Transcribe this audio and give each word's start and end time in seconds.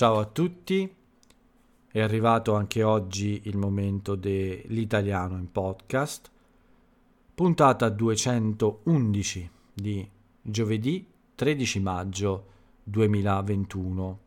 Ciao 0.00 0.18
a 0.18 0.24
tutti, 0.24 0.90
è 1.92 2.00
arrivato 2.00 2.54
anche 2.54 2.82
oggi 2.82 3.42
il 3.44 3.58
momento 3.58 4.14
dell'italiano 4.14 5.36
in 5.36 5.52
podcast, 5.52 6.30
puntata 7.34 7.90
211 7.90 9.50
di 9.74 10.08
giovedì 10.40 11.06
13 11.34 11.80
maggio 11.80 12.44
2021. 12.84 14.18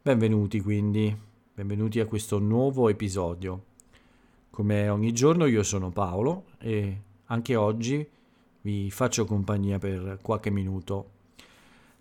Benvenuti 0.00 0.62
quindi, 0.62 1.14
benvenuti 1.52 2.00
a 2.00 2.06
questo 2.06 2.38
nuovo 2.38 2.88
episodio. 2.88 3.64
Come 4.48 4.88
ogni 4.88 5.12
giorno 5.12 5.44
io 5.44 5.62
sono 5.62 5.90
Paolo 5.90 6.44
e 6.56 7.00
anche 7.26 7.54
oggi 7.54 8.08
vi 8.62 8.90
faccio 8.90 9.26
compagnia 9.26 9.78
per 9.78 10.20
qualche 10.22 10.48
minuto. 10.48 11.10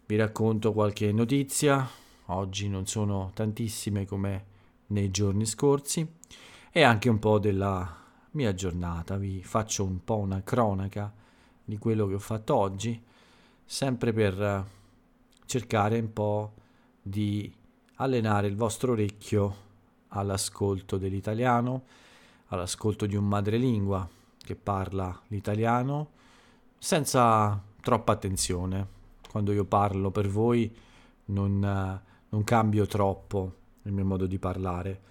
Vi 0.06 0.16
racconto 0.16 0.72
qualche 0.72 1.12
notizia, 1.12 1.86
oggi 2.28 2.70
non 2.70 2.86
sono 2.88 3.32
tantissime 3.34 4.06
come 4.06 4.46
nei 4.88 5.12
giorni 5.12 5.46
scorsi 5.46 6.08
e 6.72 6.84
anche 6.84 7.10
un 7.10 7.20
po' 7.20 7.40
della 7.40 8.04
mia 8.32 8.54
giornata. 8.54 9.18
Vi 9.18 9.44
faccio 9.44 9.84
un 9.84 10.04
po' 10.04 10.18
una 10.18 10.42
cronaca 10.44 11.14
di 11.64 11.78
quello 11.78 12.08
che 12.08 12.16
ho 12.16 12.20
fatto 12.20 12.56
oggi, 12.56 13.02
sempre 13.64 14.14
per 14.14 14.66
cercare 15.46 16.00
un 16.00 16.14
po' 16.14 16.54
di 17.02 17.54
allenare 17.96 18.48
il 18.48 18.56
vostro 18.56 18.92
orecchio 18.92 19.64
all'ascolto 20.10 20.98
dell'italiano, 20.98 21.84
all'ascolto 22.48 23.06
di 23.06 23.16
un 23.16 23.28
madrelingua 23.28 24.08
che 24.38 24.56
parla 24.56 25.20
l'italiano 25.28 26.12
senza 26.78 27.62
troppa 27.82 28.12
attenzione. 28.12 28.88
Quando 29.30 29.52
io 29.52 29.66
parlo 29.66 30.12
per 30.12 30.28
voi 30.30 30.74
non 31.26 32.02
non 32.36 32.44
cambio 32.44 32.86
troppo 32.86 33.54
il 33.84 33.94
mio 33.94 34.04
modo 34.04 34.26
di 34.26 34.38
parlare. 34.38 35.02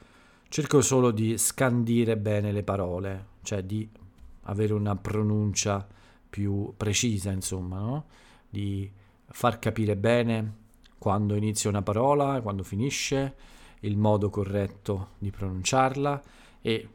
Cerco 0.48 0.82
solo 0.82 1.10
di 1.10 1.38
scandire 1.38 2.18
bene 2.18 2.52
le 2.52 2.62
parole, 2.62 3.28
cioè 3.42 3.62
di 3.62 3.88
avere 4.42 4.74
una 4.74 4.94
pronuncia 4.94 5.86
più 6.28 6.74
precisa, 6.76 7.30
insomma, 7.30 7.78
no? 7.78 8.04
di 8.46 8.90
far 9.26 9.58
capire 9.58 9.96
bene 9.96 10.62
quando 10.98 11.34
inizia 11.34 11.70
una 11.70 11.82
parola, 11.82 12.42
quando 12.42 12.62
finisce, 12.62 13.36
il 13.80 13.96
modo 13.96 14.28
corretto 14.28 15.12
di 15.18 15.30
pronunciarla 15.30 16.22
e 16.60 16.88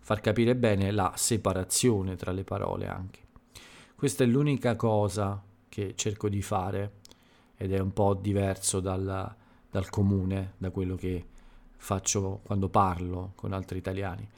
far 0.00 0.20
capire 0.20 0.56
bene 0.56 0.90
la 0.90 1.12
separazione 1.14 2.16
tra 2.16 2.32
le 2.32 2.42
parole 2.42 2.88
anche. 2.88 3.20
Questa 3.94 4.24
è 4.24 4.26
l'unica 4.26 4.74
cosa 4.74 5.40
che 5.68 5.94
cerco 5.94 6.28
di 6.28 6.42
fare 6.42 6.94
ed 7.56 7.72
è 7.72 7.78
un 7.78 7.92
po' 7.92 8.14
diverso 8.14 8.80
dalla, 8.80 9.36
dal 9.70 9.88
comune, 9.90 10.54
da 10.58 10.70
quello 10.70 10.96
che 10.96 11.24
faccio 11.76 12.40
quando 12.42 12.68
parlo 12.68 13.32
con 13.34 13.52
altri 13.52 13.78
italiani. 13.78 14.28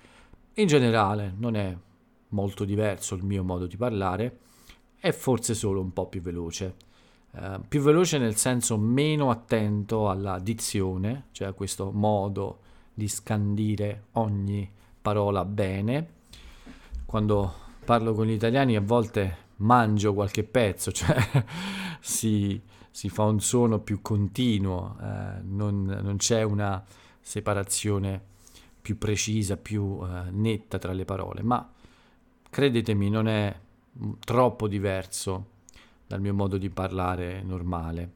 In 0.54 0.66
generale 0.66 1.34
non 1.36 1.56
è 1.56 1.76
molto 2.28 2.64
diverso 2.64 3.14
il 3.14 3.24
mio 3.24 3.42
modo 3.42 3.66
di 3.66 3.76
parlare, 3.76 4.38
è 4.98 5.12
forse 5.12 5.54
solo 5.54 5.80
un 5.80 5.92
po' 5.92 6.06
più 6.06 6.20
veloce. 6.20 6.88
Uh, 7.32 7.60
più 7.66 7.80
veloce 7.80 8.18
nel 8.18 8.36
senso 8.36 8.76
meno 8.76 9.30
attento 9.30 10.10
alla 10.10 10.38
dizione, 10.38 11.28
cioè 11.30 11.48
a 11.48 11.52
questo 11.52 11.90
modo 11.92 12.58
di 12.92 13.08
scandire 13.08 14.04
ogni 14.12 14.70
parola 15.00 15.44
bene. 15.44 16.18
Quando 17.06 17.54
parlo 17.84 18.14
con 18.14 18.26
gli 18.26 18.32
italiani 18.32 18.76
a 18.76 18.80
volte 18.80 19.48
mangio 19.56 20.12
qualche 20.12 20.44
pezzo, 20.44 20.90
cioè 20.92 21.16
si, 22.00 22.60
si 22.90 23.08
fa 23.08 23.24
un 23.24 23.40
suono 23.40 23.80
più 23.80 24.02
continuo, 24.02 24.96
eh, 25.00 25.40
non, 25.42 25.84
non, 25.84 26.16
c'è 26.16 26.42
una 26.42 26.84
separazione 27.20 28.20
più 28.80 28.98
precisa, 28.98 29.56
più 29.56 30.00
eh, 30.02 30.30
netta 30.30 30.78
tra 30.78 30.92
le 30.92 31.04
parole, 31.04 31.42
ma 31.42 31.70
credetemi 32.48 33.08
non 33.08 33.28
è 33.28 33.56
troppo 34.18 34.68
diverso 34.68 35.58
dal 36.06 36.20
mio 36.20 36.34
modo 36.34 36.58
di 36.58 36.70
parlare 36.70 37.42
normale. 37.42 38.12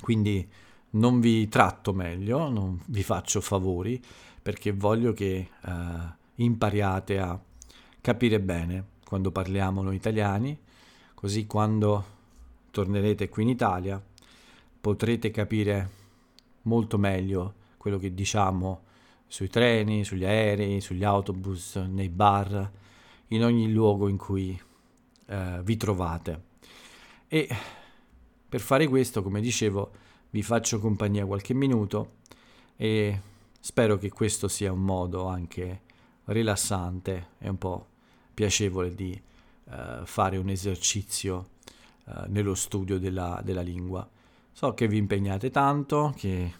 Quindi 0.00 0.48
non 0.90 1.20
vi 1.20 1.48
tratto 1.48 1.92
meglio, 1.92 2.48
non 2.48 2.80
vi 2.86 3.02
faccio 3.02 3.40
favori, 3.40 4.00
perché 4.40 4.72
voglio 4.72 5.12
che 5.12 5.48
eh, 5.64 6.14
impariate 6.36 7.18
a 7.18 7.40
capire 8.00 8.40
bene 8.40 8.84
quando 9.04 9.30
parliamo 9.30 9.82
noi 9.82 9.96
italiani, 9.96 10.58
così 11.14 11.46
quando 11.46 12.13
tornerete 12.74 13.28
qui 13.28 13.44
in 13.44 13.50
Italia 13.50 14.02
potrete 14.80 15.30
capire 15.30 15.90
molto 16.62 16.98
meglio 16.98 17.54
quello 17.76 17.98
che 17.98 18.12
diciamo 18.12 18.82
sui 19.28 19.48
treni, 19.48 20.02
sugli 20.02 20.24
aerei, 20.24 20.80
sugli 20.80 21.04
autobus, 21.04 21.76
nei 21.76 22.08
bar, 22.08 22.70
in 23.28 23.44
ogni 23.44 23.70
luogo 23.70 24.08
in 24.08 24.16
cui 24.16 24.60
eh, 25.26 25.60
vi 25.62 25.76
trovate. 25.76 26.42
E 27.28 27.48
per 28.48 28.60
fare 28.60 28.88
questo, 28.88 29.22
come 29.22 29.40
dicevo, 29.40 29.92
vi 30.30 30.42
faccio 30.42 30.80
compagnia 30.80 31.26
qualche 31.26 31.54
minuto 31.54 32.16
e 32.76 33.20
spero 33.60 33.98
che 33.98 34.10
questo 34.10 34.48
sia 34.48 34.72
un 34.72 34.82
modo 34.82 35.26
anche 35.26 35.82
rilassante 36.24 37.28
e 37.38 37.48
un 37.48 37.58
po' 37.58 37.86
piacevole 38.34 38.94
di 38.96 39.12
eh, 39.12 40.00
fare 40.02 40.36
un 40.38 40.48
esercizio 40.48 41.52
eh, 42.06 42.24
nello 42.28 42.54
studio 42.54 42.98
della, 42.98 43.40
della 43.44 43.62
lingua. 43.62 44.08
So 44.52 44.74
che 44.74 44.86
vi 44.86 44.98
impegnate 44.98 45.50
tanto, 45.50 46.12
che 46.16 46.52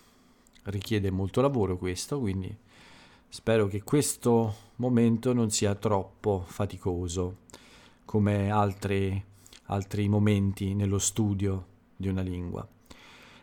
richiede 0.65 1.11
molto 1.11 1.41
lavoro 1.41 1.77
questo, 1.77 2.19
quindi 2.19 2.55
spero 3.29 3.67
che 3.67 3.83
questo 3.83 4.55
momento 4.77 5.33
non 5.33 5.51
sia 5.51 5.75
troppo 5.75 6.45
faticoso 6.47 7.43
come 8.05 8.51
altri, 8.51 9.23
altri 9.65 10.09
momenti 10.09 10.75
nello 10.75 10.99
studio 10.99 11.67
di 11.97 12.09
una 12.09 12.23
lingua. 12.23 12.67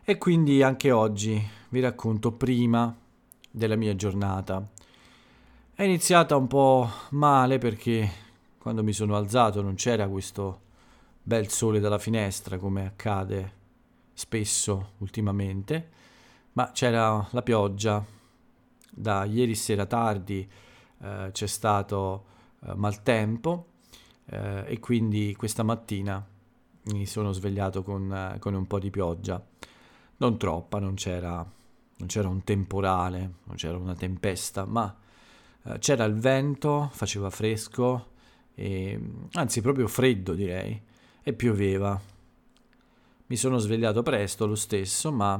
E 0.03 0.17
quindi 0.17 0.63
anche 0.63 0.91
oggi 0.91 1.41
vi 1.69 1.79
racconto 1.79 2.31
prima 2.31 2.95
della 3.49 3.75
mia 3.75 3.95
giornata. 3.95 4.67
È 5.73 5.83
iniziata 5.83 6.35
un 6.35 6.47
po' 6.47 6.89
male 7.11 7.57
perché 7.57 8.09
quando 8.57 8.83
mi 8.83 8.93
sono 8.93 9.15
alzato 9.15 9.61
non 9.61 9.75
c'era 9.75 10.07
questo 10.07 10.69
bel 11.23 11.49
sole 11.49 11.79
dalla 11.79 11.99
finestra 11.99 12.57
come 12.57 12.85
accade 12.85 13.59
spesso 14.13 14.93
ultimamente, 14.99 15.89
ma 16.53 16.71
c'era 16.71 17.27
la 17.31 17.41
pioggia. 17.41 18.03
Da 18.93 19.23
ieri 19.23 19.55
sera 19.55 19.85
tardi 19.85 20.49
eh, 21.01 21.29
c'è 21.31 21.47
stato 21.47 22.25
eh, 22.65 22.73
maltempo 22.75 23.67
eh, 24.25 24.65
e 24.67 24.79
quindi 24.79 25.33
questa 25.37 25.63
mattina 25.63 26.25
mi 26.83 27.05
sono 27.05 27.31
svegliato 27.31 27.83
con, 27.83 28.13
eh, 28.13 28.39
con, 28.39 28.53
un 28.53 28.67
po' 28.67 28.79
di 28.79 28.89
pioggia. 28.89 29.43
Non 30.17 30.37
troppa, 30.37 30.79
non 30.79 30.95
c'era, 30.95 31.35
non 31.35 32.07
c'era 32.07 32.27
un 32.27 32.43
temporale, 32.43 33.19
non 33.45 33.55
c'era 33.55 33.77
una 33.77 33.95
tempesta, 33.95 34.65
ma 34.65 34.93
eh, 35.63 35.79
c'era 35.79 36.03
il 36.03 36.15
vento, 36.15 36.89
faceva 36.91 37.29
fresco, 37.29 38.09
e, 38.53 38.99
anzi 39.33 39.61
proprio 39.61 39.87
freddo 39.87 40.33
direi 40.33 40.89
e 41.23 41.33
pioveva. 41.33 41.99
Mi 43.27 43.35
sono 43.35 43.57
svegliato 43.57 44.01
presto 44.03 44.45
lo 44.45 44.55
stesso, 44.55 45.11
ma 45.11 45.35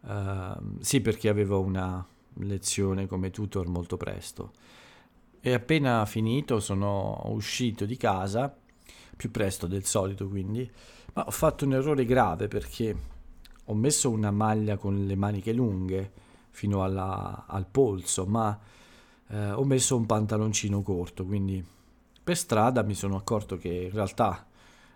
uh, 0.00 0.80
sì 0.80 1.00
perché 1.00 1.28
avevo 1.28 1.60
una 1.60 2.04
lezione 2.34 3.06
come 3.06 3.30
tutor 3.30 3.68
molto 3.68 3.96
presto. 3.96 4.52
E 5.40 5.54
appena 5.54 6.04
finito 6.06 6.60
sono 6.60 7.22
uscito 7.26 7.84
di 7.84 7.96
casa, 7.96 8.54
più 9.16 9.30
presto 9.30 9.66
del 9.66 9.84
solito 9.84 10.28
quindi, 10.28 10.70
ma 11.14 11.26
ho 11.26 11.30
fatto 11.30 11.64
un 11.64 11.74
errore 11.74 12.04
grave 12.04 12.48
perché 12.48 12.96
ho 13.64 13.74
messo 13.74 14.10
una 14.10 14.30
maglia 14.30 14.76
con 14.76 15.06
le 15.06 15.16
maniche 15.16 15.52
lunghe 15.52 16.12
fino 16.50 16.82
alla, 16.82 17.44
al 17.46 17.66
polso, 17.66 18.26
ma 18.26 18.58
eh, 19.28 19.50
ho 19.52 19.64
messo 19.64 19.96
un 19.96 20.06
pantaloncino 20.06 20.82
corto, 20.82 21.24
quindi 21.24 21.64
per 22.22 22.36
strada 22.36 22.82
mi 22.82 22.94
sono 22.94 23.16
accorto 23.16 23.56
che 23.56 23.68
in 23.68 23.90
realtà 23.90 24.46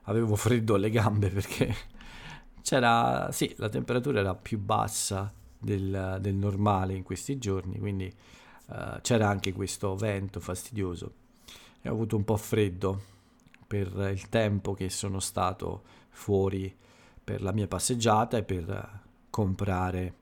avevo 0.05 0.37
freddo 0.37 0.75
alle 0.75 0.91
gambe 0.91 1.29
perché 1.29 1.75
c'era, 2.63 3.31
sì, 3.33 3.53
la 3.59 3.69
temperatura 3.69 4.21
era 4.21 4.35
più 4.35 4.59
bassa 4.59 5.33
del, 5.59 6.19
del 6.21 6.35
normale 6.35 6.95
in 6.95 7.03
questi 7.03 7.39
giorni, 7.39 7.79
quindi 7.79 8.13
uh, 8.67 9.01
c'era 9.01 9.29
anche 9.29 9.53
questo 9.53 9.95
vento 9.97 10.41
fastidioso 10.41 11.13
e 11.81 11.89
ho 11.89 11.93
avuto 11.93 12.17
un 12.17 12.25
po' 12.25 12.37
freddo 12.37 13.13
per 13.67 14.11
il 14.13 14.29
tempo 14.29 14.75
che 14.75 14.89
sono 14.89 15.21
stato 15.21 15.83
fuori 16.11 16.75
per 17.23 17.43
la 17.43 17.53
mia 17.53 17.67
passeggiata 17.67 18.37
e 18.37 18.43
per 18.43 19.03
comprare 19.31 20.15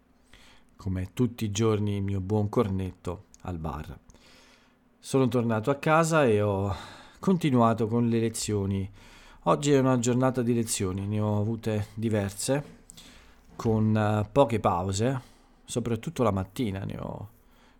come 0.76 1.10
tutti 1.12 1.44
i 1.44 1.50
giorni 1.50 1.96
il 1.96 2.02
mio 2.02 2.20
buon 2.20 2.48
cornetto 2.48 3.26
al 3.42 3.58
bar. 3.58 3.98
Sono 4.98 5.28
tornato 5.28 5.70
a 5.70 5.76
casa 5.76 6.24
e 6.24 6.40
ho 6.40 6.74
continuato 7.18 7.86
con 7.86 8.08
le 8.08 8.18
lezioni 8.18 8.90
Oggi 9.46 9.72
è 9.72 9.78
una 9.80 9.98
giornata 9.98 10.40
di 10.40 10.54
lezioni, 10.54 11.04
ne 11.04 11.18
ho 11.18 11.40
avute 11.40 11.88
diverse, 11.94 12.62
con 13.56 13.92
uh, 13.92 14.30
poche 14.30 14.60
pause, 14.60 15.20
soprattutto 15.64 16.22
la 16.22 16.30
mattina, 16.30 16.84
ne 16.84 16.96
ho, 16.96 17.28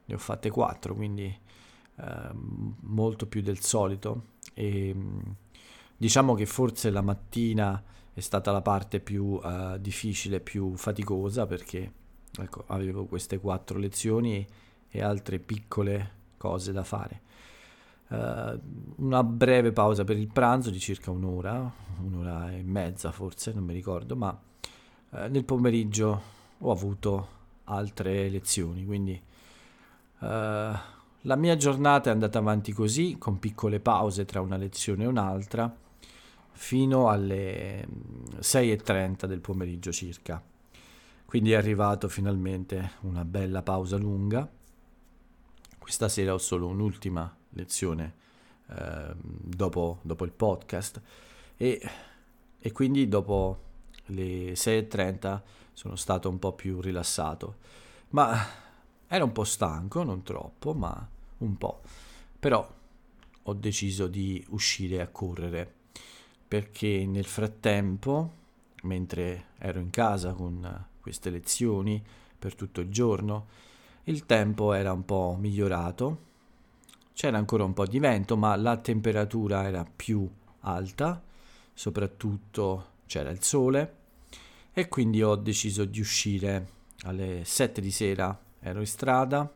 ne 0.06 0.14
ho 0.16 0.18
fatte 0.18 0.50
quattro, 0.50 0.92
quindi 0.96 1.24
eh, 1.24 2.30
molto 2.80 3.28
più 3.28 3.42
del 3.42 3.60
solito. 3.60 4.24
E 4.54 4.92
diciamo 5.96 6.34
che 6.34 6.46
forse 6.46 6.90
la 6.90 7.00
mattina 7.00 7.80
è 8.12 8.18
stata 8.18 8.50
la 8.50 8.60
parte 8.60 8.98
più 8.98 9.38
uh, 9.40 9.78
difficile, 9.78 10.40
più 10.40 10.76
faticosa 10.76 11.46
perché 11.46 11.92
ecco, 12.40 12.64
avevo 12.66 13.04
queste 13.04 13.38
quattro 13.38 13.78
lezioni 13.78 14.44
e 14.88 15.00
altre 15.00 15.38
piccole 15.38 16.10
cose 16.38 16.72
da 16.72 16.82
fare. 16.82 17.20
Uh, 18.12 18.60
una 18.96 19.24
breve 19.24 19.72
pausa 19.72 20.04
per 20.04 20.18
il 20.18 20.28
pranzo 20.28 20.68
di 20.68 20.78
circa 20.78 21.10
un'ora, 21.10 21.72
un'ora 22.02 22.52
e 22.52 22.62
mezza 22.62 23.10
forse, 23.10 23.54
non 23.54 23.64
mi 23.64 23.72
ricordo, 23.72 24.16
ma 24.16 24.28
uh, 24.28 25.16
nel 25.30 25.46
pomeriggio 25.46 26.22
ho 26.58 26.70
avuto 26.70 27.28
altre 27.64 28.28
lezioni, 28.28 28.84
quindi 28.84 29.18
uh, 30.18 30.26
la 30.26 31.36
mia 31.36 31.56
giornata 31.56 32.10
è 32.10 32.12
andata 32.12 32.38
avanti 32.38 32.72
così, 32.72 33.16
con 33.16 33.38
piccole 33.38 33.80
pause 33.80 34.26
tra 34.26 34.42
una 34.42 34.58
lezione 34.58 35.04
e 35.04 35.06
un'altra, 35.06 35.74
fino 36.50 37.08
alle 37.08 37.88
6.30 38.40 39.24
del 39.24 39.40
pomeriggio 39.40 39.90
circa. 39.90 40.42
Quindi 41.24 41.52
è 41.52 41.56
arrivato 41.56 42.10
finalmente 42.10 42.92
una 43.02 43.24
bella 43.24 43.62
pausa 43.62 43.96
lunga. 43.96 44.46
Questa 45.78 46.10
sera 46.10 46.34
ho 46.34 46.38
solo 46.38 46.66
un'ultima 46.66 47.36
lezione 47.52 48.14
eh, 48.68 49.14
dopo, 49.16 49.98
dopo, 50.02 50.24
il 50.24 50.32
podcast 50.32 51.00
e, 51.56 51.80
e 52.58 52.72
quindi 52.72 53.08
dopo 53.08 53.70
le 54.06 54.52
6.30 54.52 55.40
sono 55.72 55.96
stato 55.96 56.28
un 56.28 56.38
po' 56.38 56.52
più 56.52 56.80
rilassato. 56.80 57.56
Ma 58.10 58.36
ero 59.06 59.24
un 59.24 59.32
po' 59.32 59.44
stanco, 59.44 60.02
non 60.02 60.22
troppo, 60.22 60.74
ma 60.74 61.08
un 61.38 61.56
po'. 61.56 61.80
Però 62.38 62.80
ho 63.44 63.54
deciso 63.54 64.06
di 64.06 64.44
uscire 64.50 65.00
a 65.00 65.08
correre 65.08 65.80
perché 66.46 67.06
nel 67.06 67.24
frattempo, 67.24 68.32
mentre 68.82 69.46
ero 69.58 69.80
in 69.80 69.90
casa 69.90 70.32
con 70.34 70.86
queste 71.00 71.30
lezioni 71.30 72.04
per 72.38 72.54
tutto 72.54 72.80
il 72.80 72.90
giorno, 72.90 73.46
il 74.04 74.26
tempo 74.26 74.72
era 74.72 74.92
un 74.92 75.04
po' 75.04 75.36
migliorato, 75.38 76.30
c'era 77.12 77.38
ancora 77.38 77.64
un 77.64 77.74
po' 77.74 77.86
di 77.86 77.98
vento, 77.98 78.36
ma 78.36 78.54
la 78.56 78.76
temperatura 78.76 79.66
era 79.66 79.84
più 79.84 80.28
alta, 80.60 81.22
soprattutto 81.74 82.86
c'era 83.06 83.30
il 83.30 83.42
sole 83.42 83.96
e 84.72 84.88
quindi 84.88 85.22
ho 85.22 85.36
deciso 85.36 85.84
di 85.84 86.00
uscire 86.00 86.68
alle 87.02 87.42
7 87.44 87.80
di 87.80 87.90
sera, 87.90 88.38
ero 88.60 88.80
in 88.80 88.86
strada 88.86 89.50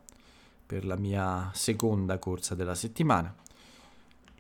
per 0.67 0.85
la 0.85 0.97
mia 0.97 1.51
seconda 1.55 2.19
corsa 2.19 2.55
della 2.55 2.75
settimana. 2.75 3.35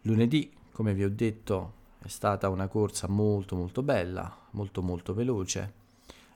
Lunedì, 0.03 0.53
come 0.73 0.93
vi 0.93 1.05
ho 1.05 1.11
detto, 1.11 1.75
è 1.99 2.09
stata 2.09 2.49
una 2.49 2.69
corsa 2.69 3.09
molto 3.09 3.57
molto 3.57 3.83
bella, 3.83 4.37
molto 4.51 4.83
molto 4.83 5.15
veloce 5.15 5.73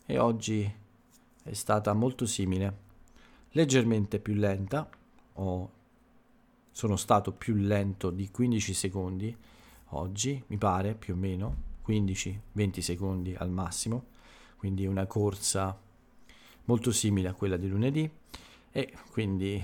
e 0.07 0.19
oggi 0.19 0.75
è 1.43 1.53
stata 1.53 1.93
molto 1.93 2.27
simile, 2.27 2.77
leggermente 3.51 4.19
più 4.19 4.35
lenta, 4.35 4.89
o 5.35 5.71
sono 6.71 6.97
stato 6.97 7.33
più 7.33 7.55
lento 7.55 8.11
di 8.11 8.31
15 8.31 8.75
secondi 8.75 9.37
oggi, 9.91 10.43
mi 10.47 10.57
pare 10.57 10.95
più 10.95 11.15
o 11.15 11.17
meno, 11.17 11.69
15-20 11.87 12.79
secondi 12.81 13.35
al 13.37 13.51
massimo, 13.51 14.05
quindi 14.57 14.87
una 14.87 15.07
corsa 15.07 15.77
molto 16.65 16.93
simile 16.93 17.29
a 17.29 17.35
quella 17.35 17.57
di 17.57 17.69
lunedì 17.69 18.09
e 18.71 18.93
quindi 19.11 19.63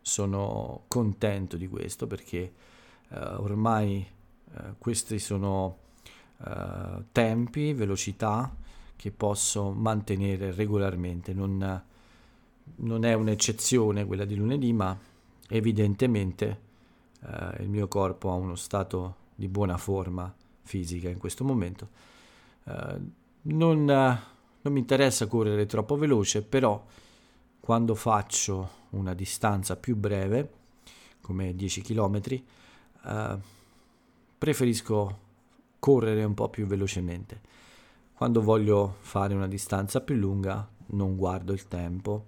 sono 0.00 0.84
contento 0.88 1.56
di 1.56 1.68
questo 1.68 2.06
perché 2.06 2.52
uh, 3.08 3.14
ormai 3.38 4.04
uh, 4.52 4.60
questi 4.78 5.18
sono 5.18 5.78
uh, 6.38 7.04
tempi, 7.12 7.72
velocità 7.72 8.54
che 8.96 9.10
posso 9.10 9.70
mantenere 9.70 10.52
regolarmente. 10.52 11.34
Non, 11.34 11.82
non, 12.76 13.04
è 13.04 13.12
un'eccezione 13.14 14.06
quella 14.06 14.24
di 14.24 14.36
lunedì, 14.36 14.72
ma 14.72 14.96
evidentemente 15.56 16.70
il 17.60 17.68
mio 17.68 17.86
corpo 17.86 18.30
ha 18.30 18.34
uno 18.34 18.56
stato 18.56 19.16
di 19.34 19.46
buona 19.46 19.76
forma 19.76 20.34
fisica 20.62 21.08
in 21.08 21.18
questo 21.18 21.44
momento. 21.44 21.88
non, 23.42 23.84
non 23.84 24.72
mi 24.72 24.78
interessa 24.80 25.26
correre 25.26 25.66
troppo 25.66 25.96
veloce, 25.96 26.42
però 26.42 26.84
quando 27.60 27.94
faccio 27.94 28.70
una 28.90 29.14
distanza 29.14 29.76
più 29.76 29.94
breve, 29.94 30.52
come 31.20 31.54
10 31.54 31.80
km, 31.80 32.20
eh, 33.04 33.38
preferisco 34.36 35.18
correre 35.78 36.24
un 36.24 36.34
po' 36.34 36.48
più 36.48 36.66
velocemente. 36.66 37.40
Quando 38.14 38.42
voglio 38.42 38.96
fare 39.00 39.34
una 39.34 39.46
distanza 39.46 40.00
più 40.00 40.16
lunga 40.16 40.68
non 40.86 41.16
guardo 41.16 41.52
il 41.52 41.68
tempo, 41.68 42.26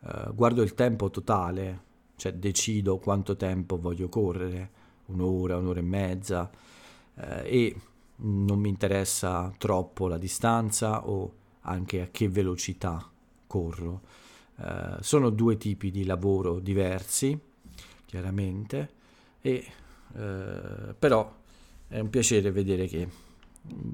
eh, 0.00 0.30
guardo 0.34 0.62
il 0.62 0.74
tempo 0.74 1.10
totale, 1.10 1.84
cioè 2.16 2.32
decido 2.34 2.98
quanto 2.98 3.36
tempo 3.36 3.78
voglio 3.78 4.08
correre, 4.08 4.70
un'ora, 5.06 5.56
un'ora 5.56 5.80
e 5.80 5.82
mezza, 5.82 6.50
eh, 7.14 7.42
e 7.44 7.76
non 8.16 8.58
mi 8.58 8.68
interessa 8.68 9.52
troppo 9.58 10.08
la 10.08 10.18
distanza 10.18 11.06
o 11.06 11.34
anche 11.60 12.02
a 12.02 12.08
che 12.10 12.28
velocità 12.28 13.10
corro 13.46 14.00
eh, 14.58 14.96
sono 15.00 15.30
due 15.30 15.58
tipi 15.58 15.90
di 15.90 16.04
lavoro 16.04 16.58
diversi, 16.60 17.38
chiaramente, 18.06 18.90
e, 19.40 19.66
eh, 20.14 20.94
però 20.98 21.34
è 21.88 21.98
un 21.98 22.08
piacere 22.08 22.50
vedere 22.50 22.86
che 22.86 23.06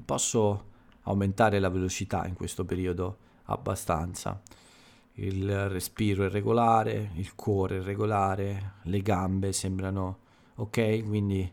posso 0.05 0.71
aumentare 1.03 1.59
la 1.59 1.69
velocità 1.69 2.25
in 2.27 2.35
questo 2.35 2.63
periodo 2.63 3.17
abbastanza. 3.45 4.41
Il 5.15 5.69
respiro 5.69 6.25
è 6.25 6.29
regolare, 6.29 7.11
il 7.15 7.35
cuore 7.35 7.77
è 7.77 7.81
regolare, 7.81 8.73
le 8.83 9.01
gambe 9.01 9.53
sembrano 9.53 10.17
ok, 10.55 11.05
quindi 11.05 11.51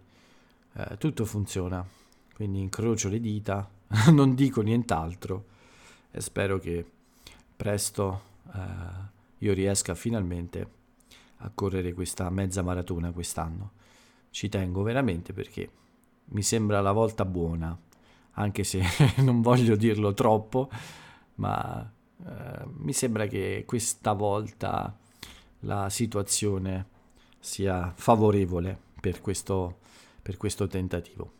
eh, 0.74 0.96
tutto 0.96 1.24
funziona. 1.24 1.86
Quindi 2.34 2.60
incrocio 2.60 3.08
le 3.10 3.20
dita, 3.20 3.68
non 4.12 4.34
dico 4.34 4.62
nient'altro 4.62 5.44
e 6.10 6.20
spero 6.20 6.58
che 6.58 6.84
presto 7.54 8.22
uh, 8.52 8.58
io 9.38 9.52
riesca 9.52 9.94
finalmente 9.94 10.78
a 11.38 11.50
correre 11.54 11.92
questa 11.92 12.30
mezza 12.30 12.62
maratona 12.62 13.12
quest'anno. 13.12 13.72
Ci 14.30 14.48
tengo 14.48 14.82
veramente 14.82 15.32
perché 15.32 15.70
mi 16.26 16.42
sembra 16.42 16.80
la 16.80 16.92
volta 16.92 17.24
buona, 17.24 17.78
anche 18.32 18.64
se 18.64 18.82
non 19.22 19.42
voglio 19.42 19.76
dirlo 19.76 20.14
troppo, 20.14 20.70
ma 21.36 21.92
uh, 22.22 22.68
mi 22.78 22.92
sembra 22.92 23.26
che 23.26 23.64
questa 23.66 24.12
volta 24.12 24.96
la 25.60 25.88
situazione 25.90 26.86
sia 27.38 27.92
favorevole 27.94 28.78
per 29.00 29.20
questo, 29.20 29.78
per 30.20 30.36
questo 30.36 30.66
tentativo. 30.66 31.32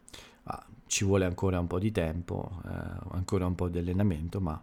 Ah, 0.45 0.67
ci 0.87 1.05
vuole 1.05 1.25
ancora 1.25 1.61
un 1.61 1.67
po' 1.67 1.79
di 1.79 1.93
tempo, 1.93 2.61
eh, 2.65 2.71
ancora 3.11 3.47
un 3.47 3.55
po' 3.55 3.69
di 3.69 3.79
allenamento, 3.79 4.41
ma 4.41 4.61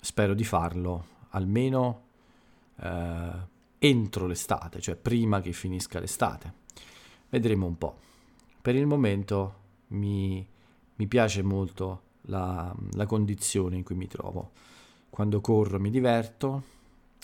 spero 0.00 0.34
di 0.34 0.44
farlo 0.44 1.06
almeno 1.30 2.02
eh, 2.80 3.54
entro 3.78 4.26
l'estate, 4.26 4.80
cioè 4.80 4.96
prima 4.96 5.40
che 5.40 5.52
finisca 5.52 6.00
l'estate. 6.00 6.64
Vedremo 7.28 7.66
un 7.66 7.76
po'. 7.78 7.98
Per 8.60 8.74
il 8.74 8.86
momento 8.86 9.54
mi, 9.88 10.44
mi 10.96 11.06
piace 11.06 11.42
molto 11.42 12.02
la, 12.22 12.74
la, 12.92 13.06
condizione 13.06 13.76
in 13.76 13.84
cui 13.84 13.94
mi 13.94 14.08
trovo. 14.08 14.52
Quando 15.16 15.40
corro 15.40 15.80
mi 15.80 15.88
diverto, 15.88 16.62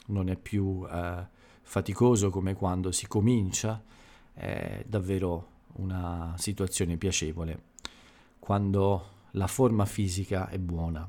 non 0.06 0.30
è 0.30 0.36
più 0.36 0.82
eh, 0.90 1.26
faticoso 1.60 2.30
come 2.30 2.54
quando 2.54 2.90
si 2.90 3.06
comincia, 3.06 3.82
è 4.32 4.82
davvero 4.86 5.48
una 5.74 6.34
situazione 6.38 6.96
piacevole 6.96 7.64
quando 8.38 9.08
la 9.32 9.46
forma 9.46 9.84
fisica 9.84 10.48
è 10.48 10.58
buona. 10.58 11.06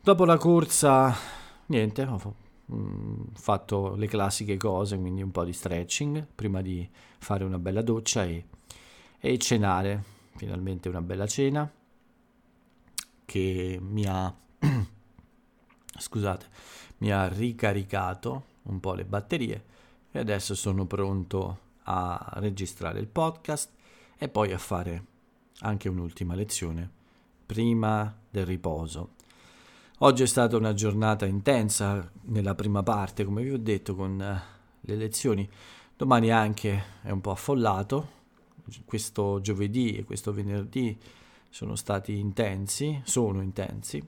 Dopo 0.00 0.24
la 0.24 0.38
corsa 0.38 1.14
niente, 1.66 2.04
ho 2.04 2.34
mm, 2.72 3.24
fatto 3.34 3.96
le 3.96 4.06
classiche 4.06 4.56
cose, 4.56 4.98
quindi 4.98 5.20
un 5.20 5.30
po' 5.30 5.44
di 5.44 5.52
stretching 5.52 6.26
prima 6.34 6.62
di 6.62 6.88
fare 7.18 7.44
una 7.44 7.58
bella 7.58 7.82
doccia 7.82 8.24
e, 8.24 8.46
e 9.18 9.36
cenare, 9.36 10.02
finalmente 10.36 10.88
una 10.88 11.02
bella 11.02 11.26
cena 11.26 11.70
che 13.26 13.78
mi 13.78 14.06
ha, 14.06 14.34
scusate, 16.00 16.46
mi 16.98 17.12
ha 17.12 17.28
ricaricato 17.28 18.44
un 18.62 18.80
po' 18.80 18.94
le 18.94 19.04
batterie 19.04 19.64
e 20.10 20.18
adesso 20.18 20.54
sono 20.54 20.86
pronto 20.86 21.58
a 21.84 22.32
registrare 22.36 22.98
il 22.98 23.06
podcast 23.06 23.70
e 24.18 24.28
poi 24.28 24.52
a 24.52 24.58
fare 24.58 25.04
anche 25.60 25.88
un'ultima 25.88 26.34
lezione 26.34 26.90
prima 27.46 28.14
del 28.30 28.46
riposo 28.46 29.18
Oggi 30.02 30.22
è 30.22 30.26
stata 30.26 30.56
una 30.56 30.72
giornata 30.72 31.26
intensa 31.26 32.10
nella 32.22 32.54
prima 32.54 32.82
parte, 32.82 33.22
come 33.22 33.42
vi 33.42 33.50
ho 33.50 33.58
detto, 33.58 33.94
con 33.94 34.18
eh, 34.18 34.42
le 34.80 34.96
lezioni. 34.96 35.46
Domani 35.94 36.30
anche 36.30 36.84
è 37.02 37.10
un 37.10 37.20
po' 37.20 37.32
affollato. 37.32 38.08
Questo 38.86 39.42
giovedì 39.42 39.96
e 39.96 40.04
questo 40.04 40.32
venerdì 40.32 40.98
sono 41.50 41.76
stati 41.76 42.18
intensi, 42.18 43.02
sono 43.04 43.42
intensi, 43.42 44.02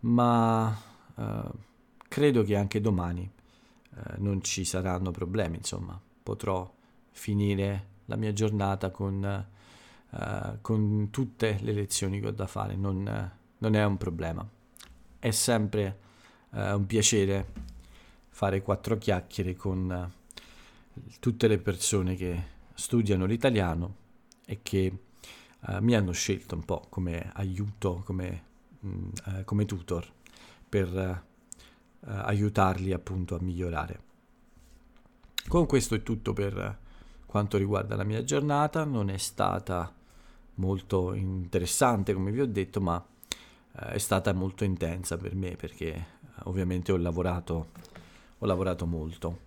ma 0.00 0.74
eh, 1.16 1.50
credo 2.08 2.42
che 2.42 2.56
anche 2.56 2.80
domani 2.80 3.30
eh, 3.96 4.14
non 4.18 4.42
ci 4.42 4.64
saranno 4.64 5.10
problemi, 5.10 5.56
insomma, 5.56 6.00
potrò 6.22 6.72
finire 7.10 7.92
la 8.06 8.16
mia 8.16 8.32
giornata 8.32 8.90
con, 8.90 9.24
eh, 9.24 10.58
con 10.60 11.08
tutte 11.10 11.58
le 11.60 11.72
lezioni 11.72 12.20
che 12.20 12.28
ho 12.28 12.32
da 12.32 12.46
fare, 12.46 12.76
non, 12.76 13.30
non 13.58 13.74
è 13.74 13.84
un 13.84 13.96
problema. 13.96 14.46
È 15.18 15.30
sempre 15.30 15.98
eh, 16.52 16.72
un 16.72 16.86
piacere 16.86 17.72
fare 18.28 18.62
quattro 18.62 18.98
chiacchiere 18.98 19.54
con 19.54 19.90
eh, 19.90 21.12
tutte 21.20 21.48
le 21.48 21.58
persone 21.58 22.16
che 22.16 22.52
studiano 22.74 23.24
l'italiano 23.24 24.02
e 24.46 24.60
che 24.62 24.98
mi 25.80 25.94
hanno 25.94 26.12
scelto 26.12 26.54
un 26.54 26.62
po' 26.62 26.84
come 26.90 27.30
aiuto, 27.32 28.02
come, 28.04 28.42
mh, 28.80 28.88
mm, 28.88 29.40
come 29.44 29.64
tutor 29.64 30.12
per 30.74 30.92
eh, 30.98 31.20
aiutarli 32.04 32.92
appunto 32.92 33.36
a 33.36 33.38
migliorare. 33.40 34.00
Con 35.46 35.66
questo 35.66 35.94
è 35.94 36.02
tutto 36.02 36.32
per 36.32 36.78
quanto 37.26 37.58
riguarda 37.58 37.94
la 37.94 38.02
mia 38.02 38.24
giornata, 38.24 38.82
non 38.82 39.08
è 39.08 39.16
stata 39.18 39.94
molto 40.54 41.14
interessante 41.14 42.12
come 42.12 42.32
vi 42.32 42.40
ho 42.40 42.46
detto, 42.46 42.80
ma 42.80 43.00
eh, 43.76 43.92
è 43.92 43.98
stata 43.98 44.32
molto 44.32 44.64
intensa 44.64 45.16
per 45.16 45.36
me 45.36 45.54
perché 45.54 45.94
eh, 45.94 46.06
ovviamente 46.44 46.90
ho 46.90 46.96
lavorato, 46.96 47.68
ho 48.36 48.44
lavorato 48.44 48.84
molto. 48.84 49.38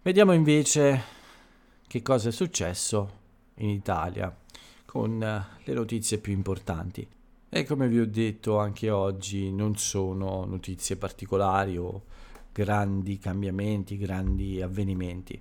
Vediamo 0.00 0.32
invece 0.32 1.02
che 1.86 2.00
cosa 2.00 2.30
è 2.30 2.32
successo 2.32 3.10
in 3.56 3.68
Italia 3.68 4.34
con 4.86 5.22
eh, 5.22 5.46
le 5.64 5.74
notizie 5.74 6.16
più 6.16 6.32
importanti. 6.32 7.06
E 7.56 7.64
come 7.64 7.88
vi 7.88 7.98
ho 7.98 8.06
detto 8.06 8.58
anche 8.58 8.90
oggi 8.90 9.50
non 9.50 9.78
sono 9.78 10.44
notizie 10.44 10.98
particolari 10.98 11.78
o 11.78 12.02
grandi 12.52 13.18
cambiamenti, 13.18 13.96
grandi 13.96 14.60
avvenimenti. 14.60 15.40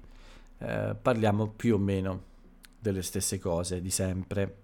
Eh, 0.59 0.95
parliamo 1.01 1.49
più 1.49 1.75
o 1.75 1.77
meno 1.77 2.23
delle 2.79 3.01
stesse 3.01 3.37
cose 3.37 3.81
di 3.81 3.89
sempre. 3.89 4.59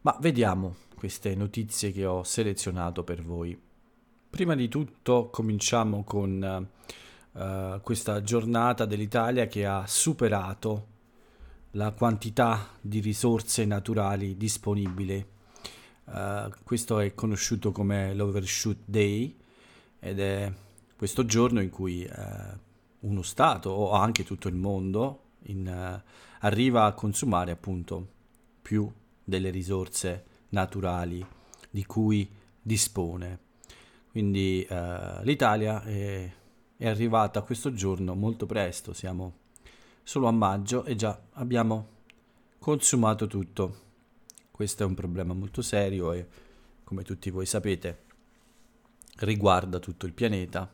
Ma 0.00 0.16
vediamo 0.22 0.74
queste 0.96 1.34
notizie 1.34 1.92
che 1.92 2.06
ho 2.06 2.22
selezionato 2.22 3.04
per 3.04 3.22
voi. 3.22 3.60
Prima 4.30 4.54
di 4.54 4.68
tutto 4.68 5.28
cominciamo 5.28 6.02
con 6.02 6.66
uh, 7.30 7.80
questa 7.82 8.22
giornata 8.22 8.86
dell'Italia 8.86 9.46
che 9.48 9.66
ha 9.66 9.84
superato 9.86 10.86
la 11.72 11.92
quantità 11.92 12.70
di 12.80 13.00
risorse 13.00 13.66
naturali 13.66 14.38
disponibili. 14.38 15.34
Uh, 16.06 16.50
questo 16.62 17.00
è 17.00 17.14
conosciuto 17.14 17.72
come 17.72 18.14
l'Overshoot 18.14 18.78
Day 18.84 19.36
ed 19.98 20.20
è 20.20 20.52
questo 20.96 21.24
giorno 21.24 21.60
in 21.60 21.70
cui 21.70 22.04
uh, 22.04 22.58
uno 23.00 23.22
Stato 23.22 23.70
o 23.70 23.90
anche 23.92 24.24
tutto 24.24 24.48
il 24.48 24.54
mondo 24.54 25.22
in, 25.46 26.02
arriva 26.40 26.84
a 26.84 26.92
consumare 26.92 27.50
appunto 27.50 28.08
più 28.62 28.90
delle 29.22 29.50
risorse 29.50 30.24
naturali 30.50 31.24
di 31.70 31.84
cui 31.84 32.28
dispone. 32.62 33.40
Quindi 34.10 34.66
l'Italia 35.22 35.82
è, 35.82 36.32
è 36.76 36.88
arrivata 36.88 37.40
a 37.40 37.42
questo 37.42 37.72
giorno 37.74 38.14
molto 38.14 38.46
presto, 38.46 38.92
siamo 38.92 39.34
solo 40.02 40.28
a 40.28 40.32
maggio 40.32 40.84
e 40.84 40.94
già 40.94 41.20
abbiamo 41.32 41.88
consumato 42.58 43.26
tutto. 43.26 43.85
Questo 44.56 44.84
è 44.84 44.86
un 44.86 44.94
problema 44.94 45.34
molto 45.34 45.60
serio 45.60 46.12
e 46.12 46.26
come 46.82 47.02
tutti 47.02 47.28
voi 47.28 47.44
sapete 47.44 48.04
riguarda 49.16 49.78
tutto 49.78 50.06
il 50.06 50.14
pianeta, 50.14 50.72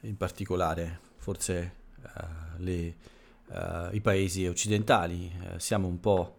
in 0.00 0.16
particolare 0.16 0.98
forse 1.14 1.74
uh, 2.02 2.56
le, 2.56 2.96
uh, 3.46 3.94
i 3.94 4.00
paesi 4.00 4.48
occidentali. 4.48 5.30
Uh, 5.38 5.56
siamo 5.58 5.86
un 5.86 6.00
po' 6.00 6.38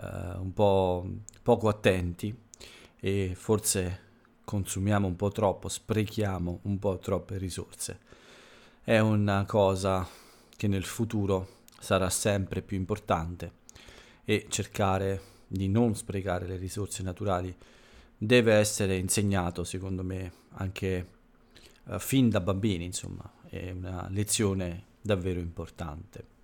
un 0.00 0.50
po' 0.54 1.06
poco 1.42 1.68
attenti 1.68 2.34
e 2.98 3.34
forse 3.34 4.00
consumiamo 4.44 5.06
un 5.06 5.14
po' 5.14 5.30
troppo, 5.30 5.68
sprechiamo 5.68 6.60
un 6.62 6.78
po' 6.78 6.96
troppe 6.96 7.36
risorse. 7.36 7.98
È 8.82 8.98
una 8.98 9.44
cosa 9.44 10.08
che 10.56 10.68
nel 10.68 10.84
futuro 10.84 11.64
sarà 11.78 12.08
sempre 12.08 12.62
più 12.62 12.78
importante 12.78 13.52
e 14.24 14.46
cercare 14.48 15.36
di 15.48 15.68
non 15.68 15.96
sprecare 15.96 16.46
le 16.46 16.56
risorse 16.56 17.02
naturali 17.02 17.52
deve 18.16 18.54
essere 18.54 18.96
insegnato, 18.96 19.64
secondo 19.64 20.04
me, 20.04 20.30
anche 20.50 21.08
uh, 21.84 21.98
fin 21.98 22.28
da 22.28 22.40
bambini, 22.40 22.84
insomma, 22.84 23.28
è 23.48 23.70
una 23.70 24.06
lezione 24.10 24.84
davvero 25.00 25.40
importante. 25.40 26.36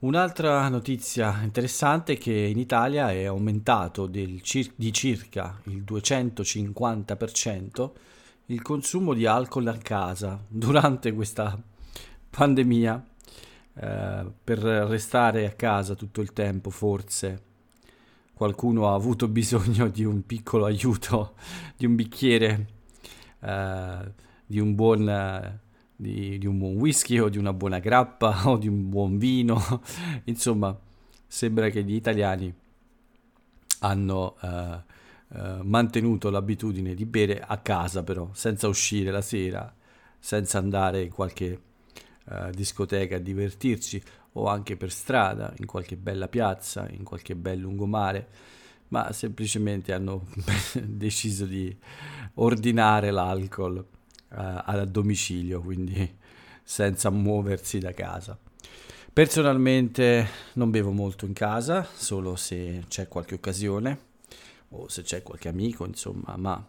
Un'altra 0.00 0.66
notizia 0.68 1.40
interessante 1.42 2.14
è 2.14 2.18
che 2.18 2.32
in 2.32 2.58
Italia 2.58 3.12
è 3.12 3.24
aumentato 3.24 4.10
cir- 4.40 4.72
di 4.74 4.92
circa 4.94 5.60
il 5.64 5.82
250% 5.82 7.90
il 8.46 8.62
consumo 8.62 9.12
di 9.14 9.26
alcol 9.26 9.68
a 9.68 9.76
casa 9.76 10.42
durante 10.48 11.12
questa 11.12 11.56
pandemia. 12.30 13.04
Eh, 13.74 14.26
per 14.42 14.58
restare 14.58 15.46
a 15.46 15.52
casa 15.52 15.94
tutto 15.94 16.20
il 16.20 16.32
tempo, 16.32 16.70
forse 16.70 17.49
qualcuno 18.40 18.88
ha 18.88 18.94
avuto 18.94 19.28
bisogno 19.28 19.88
di 19.88 20.02
un 20.02 20.24
piccolo 20.24 20.64
aiuto, 20.64 21.34
di 21.76 21.84
un 21.84 21.94
bicchiere, 21.94 22.66
eh, 23.38 24.14
di 24.46 24.58
un 24.58 24.74
buon 24.74 25.60
di, 25.94 26.38
di 26.38 26.46
un 26.46 26.56
buon 26.56 26.76
whisky 26.76 27.18
o 27.18 27.28
di 27.28 27.36
una 27.36 27.52
buona 27.52 27.80
grappa 27.80 28.44
o 28.48 28.56
di 28.56 28.66
un 28.66 28.88
buon 28.88 29.18
vino. 29.18 29.60
Insomma, 30.24 30.74
sembra 31.26 31.68
che 31.68 31.84
gli 31.84 31.92
italiani 31.92 32.50
hanno 33.80 34.36
uh, 34.40 34.48
uh, 34.48 35.60
mantenuto 35.62 36.30
l'abitudine 36.30 36.94
di 36.94 37.04
bere 37.04 37.42
a 37.46 37.58
casa 37.58 38.02
però, 38.02 38.30
senza 38.32 38.68
uscire 38.68 39.10
la 39.10 39.20
sera, 39.20 39.70
senza 40.18 40.56
andare 40.56 41.02
in 41.02 41.10
qualche 41.10 41.60
uh, 42.24 42.50
discoteca 42.52 43.16
a 43.16 43.18
divertirci 43.18 44.02
o 44.32 44.46
anche 44.46 44.76
per 44.76 44.90
strada, 44.90 45.52
in 45.58 45.66
qualche 45.66 45.96
bella 45.96 46.28
piazza, 46.28 46.88
in 46.90 47.04
qualche 47.04 47.34
bel 47.34 47.58
lungomare, 47.58 48.28
ma 48.88 49.12
semplicemente 49.12 49.92
hanno 49.92 50.26
deciso 50.82 51.46
di 51.46 51.76
ordinare 52.34 53.10
l'alcol 53.10 53.76
uh, 53.76 53.84
a 54.28 54.84
domicilio, 54.84 55.60
quindi 55.60 56.18
senza 56.62 57.10
muoversi 57.10 57.78
da 57.78 57.92
casa. 57.92 58.38
Personalmente 59.12 60.28
non 60.54 60.70
bevo 60.70 60.92
molto 60.92 61.26
in 61.26 61.32
casa, 61.32 61.84
solo 61.92 62.36
se 62.36 62.84
c'è 62.86 63.08
qualche 63.08 63.34
occasione 63.34 64.08
o 64.70 64.88
se 64.88 65.02
c'è 65.02 65.22
qualche 65.22 65.48
amico, 65.48 65.84
insomma, 65.84 66.36
ma 66.36 66.64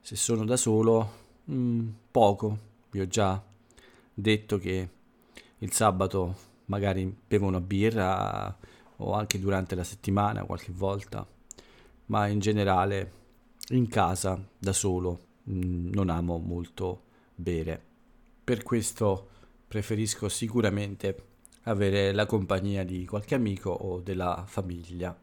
se 0.00 0.14
sono 0.14 0.44
da 0.44 0.58
solo, 0.58 1.12
mh, 1.44 1.54
mm, 1.54 1.88
poco. 2.10 2.68
Vi 2.90 3.00
ho 3.00 3.06
già 3.06 3.42
detto 4.12 4.58
che 4.58 4.88
il 5.58 5.72
sabato 5.72 6.48
magari 6.70 7.14
bevo 7.28 7.46
una 7.46 7.60
birra 7.60 8.56
o 8.96 9.12
anche 9.12 9.38
durante 9.38 9.74
la 9.74 9.84
settimana 9.84 10.44
qualche 10.44 10.72
volta, 10.72 11.26
ma 12.06 12.26
in 12.26 12.38
generale 12.38 13.12
in 13.70 13.88
casa 13.88 14.42
da 14.58 14.72
solo 14.72 15.28
Mm, 15.50 15.90
non 15.92 16.10
amo 16.10 16.38
molto 16.38 17.02
bere. 17.34 17.80
Per 18.44 18.62
questo 18.62 19.28
preferisco 19.66 20.28
sicuramente 20.28 21.28
avere 21.64 22.12
la 22.12 22.26
compagnia 22.26 22.84
di 22.84 23.04
qualche 23.06 23.34
amico 23.34 23.70
o 23.70 24.00
della 24.00 24.44
famiglia. 24.46 25.16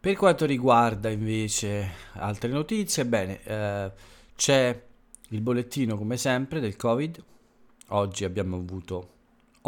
Per 0.00 0.16
quanto 0.16 0.46
riguarda 0.46 1.10
invece 1.10 1.90
altre 2.14 2.50
notizie, 2.50 3.04
bene, 3.04 3.42
eh, 3.42 3.92
c'è 4.36 4.82
il 5.30 5.40
bollettino 5.40 5.96
come 5.96 6.16
sempre 6.16 6.60
del 6.60 6.76
Covid. 6.76 7.22
Oggi 7.88 8.24
abbiamo 8.24 8.56
avuto 8.56 9.16